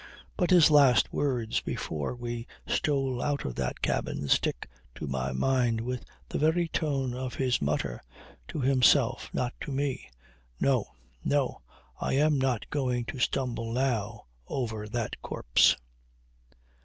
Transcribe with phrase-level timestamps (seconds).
[0.35, 6.03] But his last words before we stole out that cabin stick to my mind with
[6.27, 8.01] the very tone of his mutter
[8.47, 10.09] to himself, not to me:
[10.59, 10.87] "No!
[11.23, 11.61] No!
[11.99, 15.77] I am not going to stumble now over that corpse."